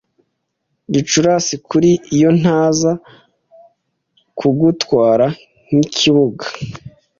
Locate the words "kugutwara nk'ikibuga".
4.37-6.45